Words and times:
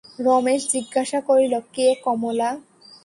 রমেশ 0.19 0.61
জিজ্ঞাসা 0.73 1.19
করিল, 1.27 1.53
কে, 1.75 1.87
কমলা? 2.05 2.49